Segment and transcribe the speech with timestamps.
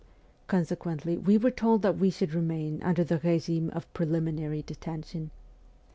[0.47, 5.29] Consequently, we were told that we should remain under the regime of preliminary detention.